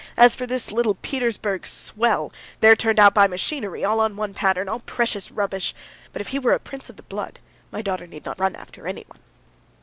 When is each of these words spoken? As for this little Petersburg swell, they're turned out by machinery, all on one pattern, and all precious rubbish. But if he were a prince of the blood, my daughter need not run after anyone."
As 0.17 0.33
for 0.33 0.47
this 0.47 0.71
little 0.71 0.95
Petersburg 0.95 1.67
swell, 1.67 2.33
they're 2.59 2.75
turned 2.75 2.97
out 2.99 3.13
by 3.13 3.27
machinery, 3.27 3.85
all 3.85 3.99
on 3.99 4.15
one 4.15 4.33
pattern, 4.33 4.61
and 4.61 4.69
all 4.71 4.79
precious 4.79 5.29
rubbish. 5.29 5.75
But 6.11 6.23
if 6.23 6.29
he 6.29 6.39
were 6.39 6.53
a 6.53 6.59
prince 6.59 6.89
of 6.89 6.95
the 6.95 7.03
blood, 7.03 7.37
my 7.71 7.83
daughter 7.83 8.07
need 8.07 8.25
not 8.25 8.39
run 8.39 8.55
after 8.55 8.87
anyone." 8.87 9.19